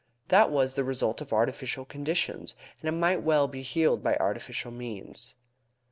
[0.29, 4.71] That was the result of artificial conditions, and it might well be healed by artificial
[4.71, 5.35] means.